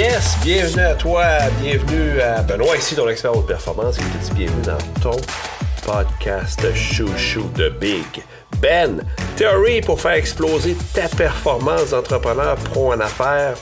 Yes, 0.00 0.38
bienvenue 0.42 0.82
à 0.82 0.94
toi, 0.94 1.26
bienvenue 1.60 2.22
à 2.22 2.40
Benoît 2.40 2.74
ici, 2.74 2.96
ton 2.96 3.06
expert 3.06 3.36
de 3.36 3.42
performance, 3.42 3.98
et 3.98 4.00
je 4.00 4.06
te 4.06 4.24
dis 4.24 4.46
bienvenue 4.46 4.62
dans 4.62 5.00
ton 5.02 5.20
podcast 5.84 6.74
chouchou 6.74 7.42
de 7.54 7.68
Big 7.68 8.06
Ben. 8.62 9.04
Theory 9.36 9.82
pour 9.82 10.00
faire 10.00 10.12
exploser 10.12 10.74
ta 10.94 11.06
performance 11.06 11.90
d'entrepreneur 11.90 12.56
pro 12.56 12.94
en 12.94 13.00
affaires. 13.00 13.58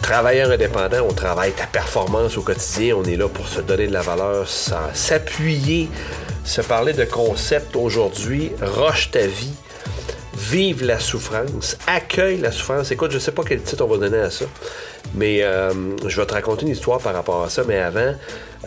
Travailleur 0.00 0.50
indépendant, 0.50 1.06
on 1.10 1.12
travaille 1.12 1.52
ta 1.52 1.66
performance 1.66 2.38
au 2.38 2.40
quotidien, 2.40 2.96
on 2.96 3.04
est 3.04 3.16
là 3.16 3.28
pour 3.28 3.46
se 3.46 3.60
donner 3.60 3.86
de 3.86 3.92
la 3.92 4.00
valeur, 4.00 4.48
s'appuyer, 4.48 5.90
se 6.42 6.62
parler 6.62 6.94
de 6.94 7.04
concepts 7.04 7.76
aujourd'hui, 7.76 8.50
roche 8.62 9.10
ta 9.10 9.26
vie, 9.26 9.52
vive 10.38 10.82
la 10.82 10.98
souffrance, 10.98 11.76
accueille 11.86 12.38
la 12.38 12.50
souffrance. 12.50 12.90
Écoute, 12.92 13.10
je 13.10 13.18
sais 13.18 13.32
pas 13.32 13.42
quel 13.46 13.60
titre 13.60 13.84
on 13.84 13.88
va 13.88 13.98
donner 13.98 14.22
à 14.22 14.30
ça, 14.30 14.46
mais 15.14 15.42
euh, 15.42 15.72
je 16.06 16.20
vais 16.20 16.26
te 16.26 16.34
raconter 16.34 16.66
une 16.66 16.72
histoire 16.72 17.00
par 17.00 17.14
rapport 17.14 17.42
à 17.42 17.50
ça. 17.50 17.62
Mais 17.66 17.78
avant, 17.78 18.14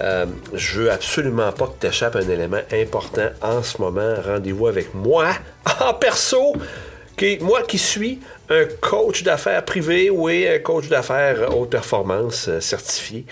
euh, 0.02 0.25
je 0.53 0.81
veux 0.81 0.91
absolument 0.91 1.52
pas 1.52 1.67
que 1.67 1.81
tu 1.81 1.88
échappes 1.88 2.15
un 2.15 2.27
élément 2.27 2.62
important 2.71 3.29
en 3.41 3.63
ce 3.63 3.81
moment. 3.81 4.15
Rendez-vous 4.25 4.67
avec 4.67 4.93
moi 4.93 5.29
en 5.79 5.93
perso. 5.93 6.53
moi 7.41 7.63
qui 7.63 7.77
suis 7.77 8.20
un 8.49 8.65
coach 8.81 9.23
d'affaires 9.23 9.63
privé 9.65 10.09
ou 10.09 10.27
un 10.27 10.59
coach 10.59 10.88
d'affaires 10.88 11.55
haute 11.55 11.70
performance 11.70 12.48
euh, 12.48 12.59
certifié 12.59 13.26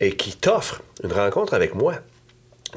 et 0.00 0.16
qui 0.16 0.36
t'offre 0.36 0.82
une 1.04 1.12
rencontre 1.12 1.54
avec 1.54 1.74
moi 1.74 1.94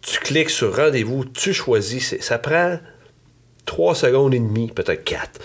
Tu 0.01 0.19
cliques 0.19 0.49
sur 0.49 0.75
rendez-vous, 0.75 1.23
tu 1.25 1.53
choisis. 1.53 2.19
Ça 2.19 2.38
prend 2.38 2.77
trois 3.65 3.95
secondes 3.95 4.33
et 4.33 4.39
demie, 4.39 4.67
peut-être 4.67 5.03
quatre. 5.03 5.39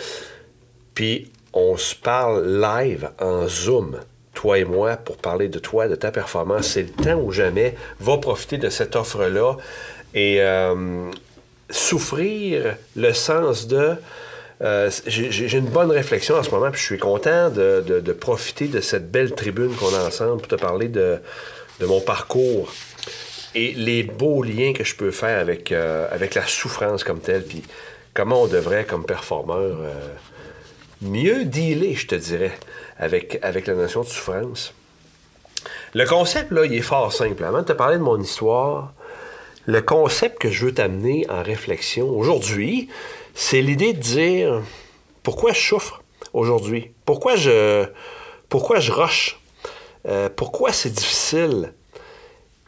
Puis 0.94 1.30
on 1.52 1.76
se 1.76 1.94
parle 1.94 2.60
live 2.60 3.10
en 3.20 3.46
Zoom 3.48 4.00
toi 4.40 4.58
et 4.58 4.64
moi, 4.64 4.96
pour 4.96 5.18
parler 5.18 5.48
de 5.48 5.58
toi, 5.58 5.86
de 5.86 5.94
ta 5.94 6.10
performance. 6.10 6.68
C'est 6.68 6.82
le 6.82 6.88
temps 6.88 7.20
ou 7.20 7.30
jamais. 7.30 7.74
Va 7.98 8.16
profiter 8.16 8.56
de 8.56 8.70
cette 8.70 8.96
offre-là 8.96 9.56
et 10.14 10.40
euh, 10.40 11.10
souffrir 11.68 12.76
le 12.96 13.12
sens 13.12 13.66
de... 13.66 13.96
Euh, 14.62 14.90
j'ai 15.06 15.56
une 15.56 15.68
bonne 15.68 15.90
réflexion 15.90 16.36
en 16.36 16.42
ce 16.42 16.50
moment, 16.50 16.70
puis 16.70 16.80
je 16.80 16.86
suis 16.86 16.98
content 16.98 17.48
de, 17.50 18.12
profiter 18.12 18.66
de 18.66 18.80
cette 18.80 19.10
belle 19.10 19.34
tribune 19.34 19.74
qu'on 19.74 19.94
a 19.94 20.06
ensemble 20.06 20.38
pour 20.38 20.48
te 20.48 20.56
parler 20.56 20.88
de, 20.88 21.18
mon 21.80 22.00
parcours 22.00 22.70
et 23.54 23.72
les 23.72 24.02
beaux 24.02 24.42
liens 24.42 24.74
que 24.74 24.84
je 24.84 24.94
peux 24.94 25.10
faire 25.10 25.40
avec, 25.40 25.72
euh, 25.72 26.06
avec 26.10 26.34
la 26.34 26.46
souffrance 26.46 27.04
comme 27.04 27.20
telle, 27.20 27.42
puis 27.42 27.62
comment 28.12 28.42
on 28.42 28.46
devrait, 28.46 28.84
comme 28.84 29.04
performeur, 29.04 29.78
mieux 31.00 31.46
dealer, 31.46 31.94
je 31.96 32.06
te 32.06 32.14
dirais, 32.14 32.52
avec, 32.98 33.38
avec 33.42 33.66
la 33.66 33.74
notion 33.74 34.02
de 34.02 34.08
souffrance. 34.08 34.74
Le 35.94 36.04
concept, 36.04 36.52
là, 36.52 36.64
il 36.64 36.74
est 36.74 36.82
fort 36.82 37.12
simple. 37.12 37.42
Avant 37.44 37.60
de 37.60 37.66
te 37.66 37.72
parler 37.72 37.96
de 37.96 38.02
mon 38.02 38.20
histoire, 38.20 38.92
le 39.66 39.82
concept 39.82 40.38
que 40.38 40.50
je 40.50 40.66
veux 40.66 40.74
t'amener 40.74 41.26
en 41.28 41.42
réflexion 41.42 42.08
aujourd'hui, 42.08 42.88
c'est 43.34 43.62
l'idée 43.62 43.92
de 43.92 43.98
dire 43.98 44.62
pourquoi 45.22 45.52
je 45.52 45.60
souffre 45.60 46.02
aujourd'hui, 46.32 46.92
pourquoi 47.04 47.36
je, 47.36 47.86
pourquoi 48.48 48.80
je 48.80 48.92
roche, 48.92 49.38
euh, 50.06 50.28
pourquoi 50.34 50.72
c'est 50.72 50.90
difficile? 50.90 51.74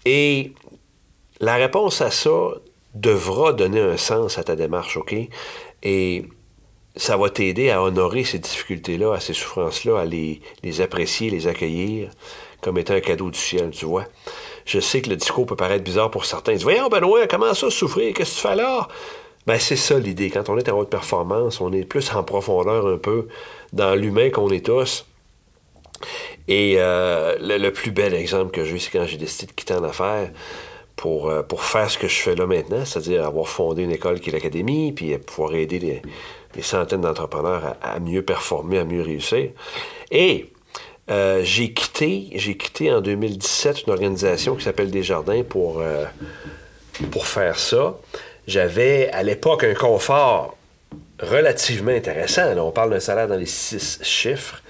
Et 0.04 0.52
la 1.40 1.56
réponse 1.56 2.00
à 2.00 2.10
ça 2.10 2.30
devra 2.94 3.52
donner 3.52 3.80
un 3.80 3.96
sens 3.96 4.38
à 4.38 4.44
ta 4.44 4.56
démarche, 4.56 4.96
OK? 4.96 5.14
Et 5.82 6.24
ça 6.94 7.16
va 7.16 7.30
t'aider 7.30 7.70
à 7.70 7.82
honorer 7.82 8.24
ces 8.24 8.38
difficultés-là, 8.38 9.14
à 9.14 9.20
ces 9.20 9.32
souffrances-là, 9.32 10.00
à 10.00 10.04
les, 10.04 10.40
les 10.62 10.80
apprécier, 10.80 11.30
les 11.30 11.46
accueillir 11.46 12.10
comme 12.60 12.78
étant 12.78 12.94
un 12.94 13.00
cadeau 13.00 13.30
du 13.30 13.38
ciel, 13.38 13.70
tu 13.70 13.86
vois? 13.86 14.04
Je 14.64 14.78
sais 14.78 15.02
que 15.02 15.10
le 15.10 15.16
discours 15.16 15.46
peut 15.46 15.56
paraître 15.56 15.82
bizarre 15.82 16.10
pour 16.10 16.24
certains. 16.24 16.52
Ils 16.52 16.56
disent 16.56 16.64
Voyons, 16.64 16.88
Benoît, 16.88 17.26
comment 17.26 17.52
ça 17.54 17.70
souffrir? 17.70 18.14
Qu'est-ce 18.14 18.30
que 18.30 18.36
tu 18.36 18.42
fais 18.42 18.48
alors 18.48 18.88
ben, 19.46 19.58
c'est 19.58 19.76
ça 19.76 19.98
l'idée. 19.98 20.30
Quand 20.30 20.48
on 20.48 20.58
est 20.58 20.68
en 20.68 20.78
haute 20.78 20.90
performance, 20.90 21.60
on 21.60 21.72
est 21.72 21.84
plus 21.84 22.14
en 22.14 22.22
profondeur 22.22 22.86
un 22.86 22.98
peu 22.98 23.28
dans 23.72 23.94
l'humain 23.94 24.30
qu'on 24.30 24.50
est 24.50 24.64
tous. 24.64 25.06
Et 26.48 26.76
euh, 26.78 27.36
le, 27.40 27.70
plus 27.70 27.90
bel 27.90 28.14
exemple 28.14 28.52
que 28.52 28.64
j'ai, 28.64 28.78
c'est 28.78 28.90
quand 28.90 29.06
j'ai 29.06 29.16
décidé 29.16 29.46
de 29.46 29.52
quitter 29.52 29.74
en 29.74 29.84
affaires 29.84 30.30
pour, 30.96 31.28
euh, 31.28 31.42
pour 31.42 31.62
faire 31.62 31.90
ce 31.90 31.98
que 31.98 32.08
je 32.08 32.20
fais 32.20 32.34
là 32.34 32.46
maintenant, 32.46 32.84
c'est-à-dire 32.84 33.24
avoir 33.24 33.48
fondé 33.48 33.82
une 33.82 33.92
école 33.92 34.20
qui 34.20 34.30
est 34.30 34.32
l'Académie, 34.32 34.92
puis 34.92 35.16
pouvoir 35.18 35.54
aider 35.54 35.78
des, 35.78 36.62
centaines 36.62 37.00
d'entrepreneurs 37.00 37.76
à, 37.80 37.98
mieux 37.98 38.22
performer, 38.22 38.78
à 38.78 38.84
mieux 38.84 39.02
réussir. 39.02 39.50
Et 40.10 40.52
euh, 41.10 41.42
j'ai 41.42 41.72
quitté, 41.72 42.28
j'ai 42.34 42.56
quitté 42.56 42.92
en 42.92 43.00
2017 43.00 43.86
une 43.86 43.92
organisation 43.92 44.54
qui 44.54 44.64
s'appelle 44.64 44.90
Desjardins 44.90 45.42
pour, 45.42 45.82
pour 47.10 47.26
faire 47.26 47.58
ça. 47.58 47.96
J'avais 48.46 49.10
à 49.10 49.22
l'époque 49.22 49.64
un 49.64 49.74
confort 49.74 50.56
relativement 51.20 51.92
intéressant. 51.92 52.56
on 52.58 52.72
parle 52.72 52.90
d'un 52.90 53.00
salaire 53.00 53.28
dans 53.28 53.36
les 53.36 53.46
six 53.46 54.00
chiffres. 54.02 54.62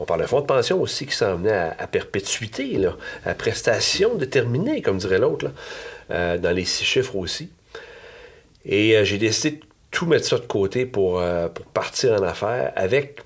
On 0.00 0.04
parle 0.04 0.20
d'un 0.20 0.26
fonds 0.26 0.40
de 0.40 0.46
pension 0.46 0.80
aussi 0.80 1.06
qui 1.06 1.14
s'en 1.14 1.36
venait 1.36 1.72
à, 1.78 1.86
perpétuité, 1.86 2.78
à 3.24 3.34
prestation 3.34 4.14
déterminée, 4.14 4.82
comme 4.82 4.98
dirait 4.98 5.18
l'autre, 5.18 5.50
euh, 6.10 6.38
dans 6.38 6.52
les 6.52 6.64
six 6.64 6.84
chiffres 6.84 7.16
aussi. 7.16 7.50
Et 8.64 9.04
j'ai 9.04 9.18
décidé 9.18 9.56
de 9.56 9.62
tout 9.90 10.06
mettre 10.06 10.26
ça 10.26 10.38
de 10.38 10.46
côté 10.46 10.86
pour, 10.86 11.22
pour 11.54 11.66
partir 11.66 12.14
en 12.14 12.22
affaires 12.22 12.72
avec 12.76 13.22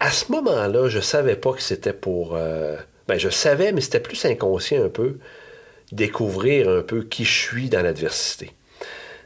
à 0.00 0.10
ce 0.10 0.32
moment-là, 0.32 0.88
je 0.88 0.98
savais 0.98 1.36
pas 1.36 1.52
que 1.52 1.62
c'était 1.62 1.92
pour. 1.92 2.34
Euh, 2.34 2.76
ben, 3.06 3.18
je 3.18 3.28
savais, 3.28 3.70
mais 3.72 3.82
c'était 3.82 4.00
plus 4.00 4.24
inconscient 4.24 4.82
un 4.82 4.88
peu. 4.88 5.18
Découvrir 5.92 6.68
un 6.68 6.82
peu 6.82 7.02
qui 7.02 7.24
je 7.24 7.38
suis 7.38 7.68
dans 7.68 7.82
l'adversité. 7.82 8.52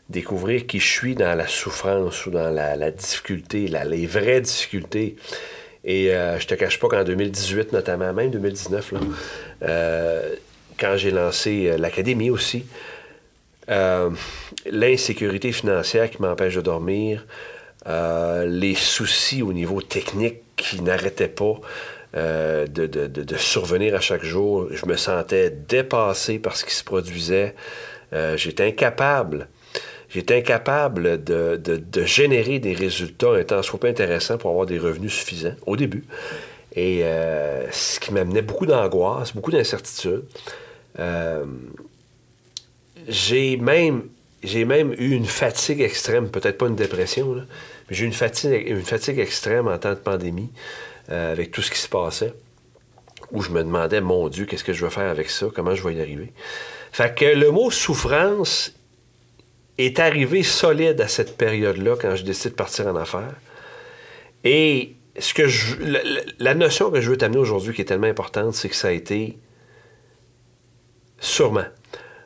Découvrir 0.09 0.66
qui 0.66 0.81
je 0.81 0.87
suis 0.87 1.15
dans 1.15 1.34
la 1.34 1.47
souffrance 1.47 2.26
ou 2.26 2.31
dans 2.31 2.50
la, 2.50 2.91
difficulté, 2.91 3.69
les 3.69 4.06
vraies 4.06 4.41
difficultés. 4.41 5.16
Et 5.84 6.15
euh, 6.15 6.38
je 6.38 6.47
te 6.47 6.54
cache 6.54 6.78
pas 6.78 6.88
qu'en 6.88 7.04
2018, 7.04 7.72
notamment, 7.72 8.12
même 8.12 8.31
2019, 8.31 8.93
là, 8.93 9.00
euh, 9.62 10.34
quand 10.78 10.97
j'ai 10.97 11.10
lancé 11.10 11.69
euh, 11.69 11.78
l'académie 11.78 12.31
aussi, 12.31 12.66
l'insécurité 14.66 15.53
financière 15.53 16.10
qui 16.10 16.20
m'empêche 16.20 16.54
de 16.54 16.60
dormir, 16.60 17.25
les 17.87 18.75
soucis 18.75 19.41
au 19.41 19.54
niveau 19.54 19.81
technique 19.81 20.43
qui 20.56 20.82
n'arrêtait 20.82 21.28
pas 21.28 21.60
euh, 22.16 22.69
de, 22.69 23.37
survenir 23.37 23.97
à 23.97 24.00
chaque 24.00 24.25
jour. 24.25 24.69
Je 24.70 24.87
me 24.87 24.97
sentais 24.97 25.50
dépassé 25.50 26.38
par 26.38 26.56
ce 26.56 26.64
qui 26.64 26.72
se 26.75 26.84
produisait. 26.84 27.56
Euh, 28.12 28.37
j'étais 28.37 28.69
incapable. 28.69 29.48
J'étais 30.14 30.36
incapable 30.36 31.22
de, 31.22 32.04
générer 32.04 32.60
des 32.60 32.72
résultats 32.72 33.32
un 33.32 33.42
temps 33.42 33.62
soit 33.62 33.80
pas 33.80 33.88
intéressant 33.88 34.38
pour 34.38 34.50
avoir 34.50 34.66
des 34.66 34.78
revenus 34.78 35.12
suffisants 35.12 35.56
au 35.66 35.76
début. 35.76 36.04
Et 36.76 37.00
euh, 37.04 37.70
ce 37.70 38.00
qui 38.00 38.12
m'amenait 38.12 38.42
beaucoup 38.42 38.66
d'angoisse, 38.66 39.34
beaucoup 39.34 39.50
d'incertitude. 39.50 40.22
j'ai 43.08 43.56
même 43.56 44.04
j'ai 44.44 44.64
même 44.64 44.92
eu 44.98 45.12
une 45.12 45.25
fatigue 45.25 45.80
extrême, 45.80 46.28
peut-être 46.28 46.58
pas 46.58 46.66
une 46.66 46.76
dépression, 46.76 47.34
là, 47.34 47.43
j'ai 47.90 48.05
eu 48.05 48.06
une 48.06 48.12
fatigue, 48.12 48.69
une 48.69 48.82
fatigue 48.82 49.19
extrême 49.19 49.66
en 49.66 49.78
temps 49.78 49.90
de 49.90 49.99
pandémie, 49.99 50.50
euh, 51.11 51.32
avec 51.32 51.50
tout 51.50 51.62
ce 51.62 51.70
qui 51.70 51.78
se 51.78 51.88
passait, 51.88 52.34
où 53.32 53.43
je 53.43 53.50
me 53.50 53.62
demandais, 53.62 54.00
mon 54.00 54.28
Dieu, 54.28 54.44
qu'est-ce 54.44 54.64
que 54.64 54.72
je 54.72 54.84
vais 54.84 54.90
faire 54.90 55.11
avec 55.11 55.31
ça? 55.31 55.46
Comment 55.55 55.75
je 55.75 55.82
vais 55.82 55.94
y 55.94 56.00
arriver? 56.00 56.32
Fait 56.93 57.14
que 57.14 57.25
le 57.25 57.50
mot 57.50 57.70
souffrance 57.70 58.75
est 59.79 59.99
arrivé 59.99 60.43
solide 60.43 61.00
à 61.00 61.09
cette 61.09 61.37
période-là, 61.37 61.97
quand 62.00 62.17
je 62.17 62.25
décide 62.25 62.53
de 62.53 62.56
partir 62.56 62.87
en 62.87 62.97
affaires. 62.97 63.35
Et 64.44 64.94
ce 65.19 65.35
que 65.35 65.49
je, 65.49 65.76
la, 66.38 66.55
notion 66.55 66.91
que 66.91 67.00
je 67.00 67.11
veux 67.11 67.17
t'amener 67.17 67.38
aujourd'hui, 67.38 67.75
qui 67.75 67.81
est 67.81 67.87
tellement 67.87 68.06
importante, 68.06 68.55
c'est 68.55 68.69
que 68.69 68.76
ça 68.76 68.88
a 68.88 68.93
été 68.93 69.38
sûrement 71.19 71.67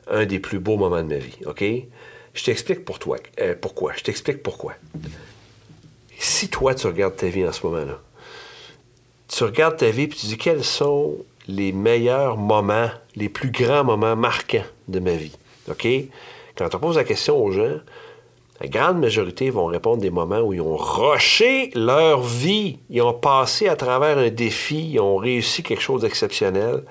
un 0.08 0.26
des 0.26 0.40
plus 0.40 0.58
beaux 0.58 0.76
moments 0.76 1.02
de 1.02 1.08
ma 1.08 1.18
vie, 1.18 1.38
OK? 1.46 1.64
Je 2.34 2.44
t'explique 2.44 2.84
pour 2.84 2.98
toi, 2.98 3.18
euh, 3.40 3.54
pourquoi. 3.60 3.92
Je 3.96 4.02
t'explique 4.02 4.42
pourquoi 4.42 4.74
si 6.18 6.48
toi, 6.48 6.74
tu 6.74 6.86
regardes 6.86 7.16
ta 7.16 7.28
vie 7.28 7.46
en 7.46 7.52
ce 7.52 7.64
moment-là, 7.66 8.00
tu 9.28 9.44
regardes 9.44 9.76
ta 9.76 9.90
vie 9.90 10.02
et 10.02 10.08
tu 10.08 10.26
dis 10.26 10.38
quels 10.38 10.64
sont 10.64 11.16
les 11.46 11.72
meilleurs 11.72 12.36
moments, 12.36 12.90
les 13.14 13.28
plus 13.28 13.50
grands 13.50 13.84
moments 13.84 14.16
marquants 14.16 14.64
de 14.88 15.00
ma 15.00 15.12
vie. 15.12 15.36
OK? 15.70 15.86
Quand 16.58 16.74
on 16.74 16.78
pose 16.80 16.96
la 16.96 17.04
question 17.04 17.40
aux 17.40 17.52
gens, 17.52 17.78
la 18.60 18.66
grande 18.66 18.98
majorité 18.98 19.48
vont 19.50 19.66
répondre 19.66 20.02
des 20.02 20.10
moments 20.10 20.40
où 20.40 20.52
ils 20.52 20.60
ont 20.60 20.76
rushé 20.76 21.70
leur 21.76 22.20
vie, 22.20 22.80
ils 22.90 23.00
ont 23.00 23.14
passé 23.14 23.68
à 23.68 23.76
travers 23.76 24.18
un 24.18 24.30
défi, 24.30 24.90
ils 24.94 25.00
ont 25.00 25.16
réussi 25.16 25.62
quelque 25.62 25.82
chose 25.82 26.00
d'exceptionnel. 26.02 26.82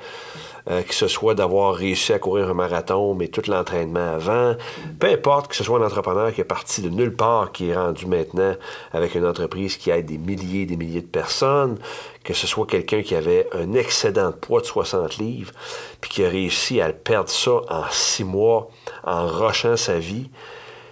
euh, 0.69 0.81
que 0.81 0.93
ce 0.93 1.07
soit 1.07 1.33
d'avoir 1.33 1.75
réussi 1.75 2.11
à 2.11 2.19
courir 2.19 2.49
un 2.49 2.53
marathon, 2.53 3.13
mais 3.13 3.29
tout 3.29 3.41
l'entraînement 3.47 4.15
avant, 4.15 4.55
peu 4.99 5.07
importe 5.07 5.47
que 5.47 5.55
ce 5.55 5.63
soit 5.63 5.79
un 5.79 5.85
entrepreneur 5.85 6.33
qui 6.33 6.41
est 6.41 6.45
parti 6.45 6.81
de 6.81 6.89
nulle 6.89 7.15
part, 7.15 7.51
qui 7.53 7.69
est 7.69 7.75
rendu 7.75 8.05
maintenant 8.05 8.53
avec 8.91 9.15
une 9.15 9.25
entreprise 9.25 9.77
qui 9.77 9.91
aide 9.91 10.07
des 10.07 10.17
milliers 10.17 10.63
et 10.63 10.65
des 10.65 10.75
milliers 10.75 11.01
de 11.01 11.07
personnes, 11.07 11.77
que 12.23 12.33
ce 12.33 12.47
soit 12.47 12.65
quelqu'un 12.65 13.01
qui 13.01 13.15
avait 13.15 13.47
un 13.53 13.73
excédent 13.73 14.31
de 14.31 14.35
poids 14.35 14.59
de 14.59 14.65
60 14.65 15.17
livres, 15.17 15.53
puis 16.01 16.09
qui 16.09 16.25
a 16.25 16.29
réussi 16.29 16.81
à 16.81 16.91
perdre 16.91 17.29
ça 17.29 17.61
en 17.69 17.83
six 17.89 18.25
mois 18.25 18.69
en 19.07 19.25
rochant 19.27 19.77
sa 19.77 19.98
vie, 19.98 20.30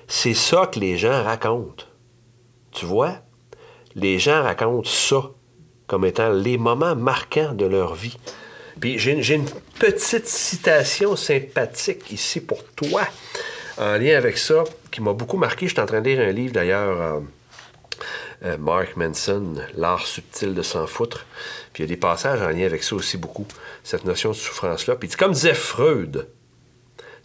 c'est 0.07 0.33
ça 0.33 0.67
que 0.67 0.79
les 0.79 0.97
gens 0.97 1.23
racontent. 1.23 1.85
Tu 2.71 2.85
vois? 2.85 3.17
Les 3.93 4.19
gens 4.19 4.41
racontent 4.41 4.89
ça 4.89 5.31
comme 5.87 6.05
étant 6.05 6.29
les 6.29 6.57
moments 6.57 6.95
marquants 6.95 7.53
de 7.53 7.65
leur 7.65 7.93
vie. 7.93 8.17
Puis 8.79 8.97
j'ai 8.97 9.35
une 9.35 9.45
petite 9.79 10.27
citation 10.27 11.15
sympathique 11.15 12.11
ici 12.11 12.41
pour 12.41 12.63
toi, 12.75 13.03
en 13.77 13.97
lien 13.97 14.17
avec 14.17 14.37
ça, 14.37 14.63
qui 14.91 15.01
m'a 15.01 15.13
beaucoup 15.13 15.37
marqué. 15.37 15.67
Je 15.67 15.73
suis 15.73 15.81
en 15.81 15.85
train 15.85 16.01
de 16.01 16.09
lire 16.09 16.21
un 16.21 16.31
livre 16.31 16.53
d'ailleurs, 16.53 17.01
euh, 17.01 17.19
euh, 18.43 18.57
Mark 18.57 18.95
Manson, 18.95 19.55
L'art 19.75 20.05
subtil 20.05 20.53
de 20.53 20.61
s'en 20.61 20.87
foutre. 20.87 21.25
Puis 21.73 21.83
il 21.83 21.89
y 21.89 21.91
a 21.91 21.95
des 21.95 21.99
passages 21.99 22.41
en 22.41 22.49
lien 22.49 22.65
avec 22.65 22.83
ça 22.83 22.95
aussi 22.95 23.17
beaucoup, 23.17 23.47
cette 23.83 24.05
notion 24.05 24.31
de 24.31 24.35
souffrance-là. 24.35 24.95
Puis 24.95 25.09
comme 25.09 25.31
disait 25.33 25.53
Freud, 25.53 26.27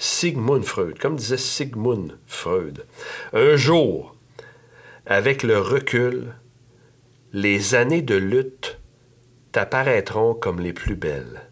Sigmund 0.02 0.64
Freud, 0.64 0.98
comme 0.98 1.16
disait 1.16 1.36
Sigmund 1.36 2.16
Freud, 2.26 2.86
un 3.34 3.54
jour, 3.56 4.16
avec 5.04 5.42
le 5.42 5.58
recul, 5.58 6.34
les 7.34 7.74
années 7.74 8.00
de 8.00 8.14
lutte 8.14 8.78
t'apparaîtront 9.52 10.32
comme 10.32 10.58
les 10.58 10.72
plus 10.72 10.96
belles. 10.96 11.42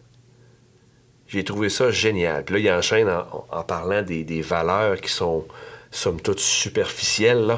J'ai 1.27 1.43
trouvé 1.43 1.69
ça 1.69 1.91
génial. 1.91 2.43
Puis 2.43 2.55
là, 2.55 2.59
il 2.59 2.71
enchaîne 2.71 3.07
en, 3.07 3.63
parlant 3.63 4.01
des, 4.01 4.41
valeurs 4.41 4.99
qui 4.99 5.11
sont, 5.11 5.45
somme 5.91 6.19
toute, 6.19 6.39
superficielles. 6.39 7.55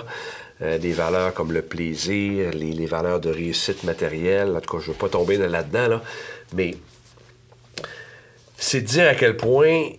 Euh, 0.61 0.77
des 0.77 0.91
valeurs 0.91 1.33
comme 1.33 1.53
le 1.53 1.61
plaisir, 1.61 2.51
les, 2.51 2.85
valeurs 2.85 3.21
de 3.21 3.29
réussite 3.29 3.85
matérielle. 3.85 4.57
En 4.57 4.59
tout 4.59 4.77
cas, 4.77 4.83
je 4.83 4.89
ne 4.89 4.93
veux 4.93 4.99
pas 4.99 5.09
tomber 5.09 5.37
là-dedans, 5.37 5.87
là. 5.87 6.03
mais 6.53 6.75
c'est 8.57 8.81
dire 8.81 9.07
à 9.07 9.15
quel 9.15 9.37
point 9.37 9.91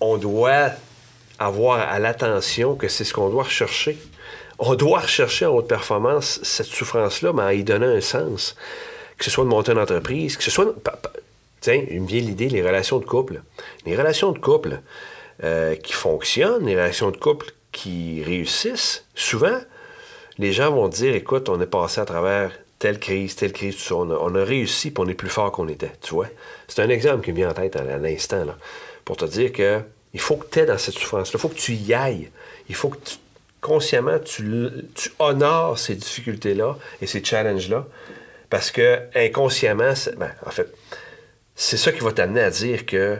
on 0.00 0.16
doit 0.16 0.70
avoir 1.38 1.80
à 1.80 1.98
l'attention 1.98 2.74
que 2.74 2.88
c'est 2.88 3.04
ce 3.04 3.14
qu'on 3.14 3.30
doit 3.30 3.44
rechercher 3.44 3.98
on 4.60 4.74
doit 4.74 5.00
rechercher 5.00 5.46
en 5.46 5.54
haute 5.54 5.68
performance 5.68 6.38
cette 6.42 6.66
souffrance-là, 6.66 7.32
mais 7.32 7.42
à 7.42 7.54
y 7.54 7.64
donner 7.64 7.86
un 7.86 8.00
sens. 8.00 8.56
Que 9.16 9.24
ce 9.24 9.30
soit 9.30 9.44
de 9.44 9.48
monter 9.48 9.72
une 9.72 9.78
entreprise, 9.78 10.36
que 10.36 10.44
ce 10.44 10.50
soit. 10.50 10.66
Tiens, 11.60 11.82
il 11.90 12.02
me 12.02 12.06
vient 12.06 12.20
l'idée, 12.20 12.48
les 12.48 12.62
relations 12.62 12.98
de 12.98 13.04
couple. 13.04 13.42
Les 13.86 13.96
relations 13.96 14.32
de 14.32 14.38
couple 14.38 14.80
euh, 15.44 15.74
qui 15.76 15.92
fonctionnent, 15.92 16.66
les 16.66 16.74
relations 16.74 17.10
de 17.10 17.16
couple 17.16 17.52
qui 17.72 18.22
réussissent, 18.22 19.04
souvent, 19.14 19.58
les 20.38 20.52
gens 20.52 20.70
vont 20.72 20.88
dire 20.88 21.14
écoute, 21.14 21.48
on 21.48 21.60
est 21.60 21.66
passé 21.66 22.00
à 22.00 22.04
travers 22.04 22.52
telle 22.78 22.98
crise, 22.98 23.36
telle 23.36 23.52
crise, 23.52 23.76
tout 23.76 23.82
ça. 23.82 23.94
On 23.94 24.34
a, 24.34 24.44
réussi, 24.44 24.90
puis 24.90 25.04
on 25.04 25.08
est 25.08 25.14
plus 25.14 25.28
fort 25.28 25.52
qu'on 25.52 25.68
était. 25.68 25.92
Tu 26.02 26.14
vois? 26.14 26.28
C'est 26.68 26.82
un 26.82 26.88
exemple 26.88 27.24
qui 27.24 27.32
me 27.32 27.36
vient 27.36 27.50
en 27.50 27.54
tête 27.54 27.76
à, 27.76 27.82
l'instant, 27.98 28.44
là, 28.44 28.56
pour 29.10 29.16
te 29.16 29.24
dire 29.24 29.50
que 29.50 29.80
il 30.14 30.20
faut 30.20 30.36
que 30.36 30.46
tu 30.48 30.60
aies 30.60 30.66
dans 30.66 30.78
cette 30.78 30.94
souffrance-là. 30.94 31.32
Il 31.34 31.40
faut 31.40 31.48
que 31.48 31.58
tu 31.58 31.74
y 31.74 31.92
ailles. 31.92 32.30
Il 32.68 32.76
faut 32.76 32.90
que 32.90 32.98
tu 32.98 33.16
consciemment, 33.60 34.20
tu, 34.20 34.70
honores 35.18 35.80
ces 35.80 35.96
difficultés-là 35.96 36.76
et 37.02 37.08
ces 37.08 37.22
challenges-là, 37.24 37.86
parce 38.50 38.70
que 38.70 39.00
inconsciemment, 39.16 39.94
ben, 40.16 40.30
en 40.46 40.50
fait, 40.50 40.72
c'est 41.56 41.76
ça 41.76 41.90
qui 41.90 41.98
va 41.98 42.12
t'amener 42.12 42.40
à 42.40 42.50
dire 42.50 42.86
que 42.86 43.18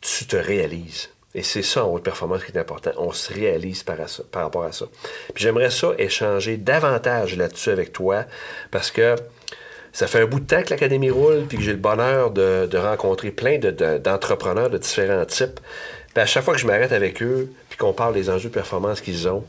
tu 0.00 0.26
te 0.26 0.36
réalises. 0.36 1.10
Et 1.36 1.44
c'est 1.44 1.62
ça 1.62 1.84
en 1.84 1.92
haute 1.92 2.02
performance 2.02 2.42
qui 2.42 2.50
est 2.50 2.58
important. 2.58 2.90
On 2.96 3.12
se 3.12 3.32
réalise 3.32 3.84
par 3.84 3.96
rapport 4.34 4.64
à 4.64 4.72
ça. 4.72 4.86
Puis 5.34 5.44
j'aimerais 5.44 5.70
ça 5.70 5.92
échanger 5.98 6.56
davantage 6.56 7.36
là-dessus 7.36 7.70
avec 7.70 7.92
toi 7.92 8.24
parce 8.72 8.90
que 8.90 9.14
ça 9.94 10.06
fait 10.08 10.20
un 10.20 10.26
bout 10.26 10.40
de 10.40 10.44
temps 10.44 10.62
que 10.62 10.70
l'Académie 10.70 11.08
roule 11.08 11.44
puis 11.48 11.56
que 11.56 11.62
j'ai 11.62 11.70
le 11.70 11.78
bonheur 11.78 12.32
de, 12.32 12.76
rencontrer 12.76 13.30
plein 13.30 13.58
d'entrepreneurs 13.58 14.68
de, 14.68 14.76
différents 14.76 15.24
types. 15.24 15.60
Puis 16.12 16.22
à 16.22 16.26
chaque 16.26 16.42
fois 16.44 16.54
que 16.54 16.60
je 16.60 16.66
m'arrête 16.66 16.90
avec 16.90 17.22
eux, 17.22 17.52
puis 17.68 17.78
qu'on 17.78 17.92
parle 17.92 18.12
des 18.12 18.28
enjeux 18.28 18.48
de 18.48 18.54
performance 18.54 19.00
qu'ils 19.00 19.28
ont, 19.28 19.44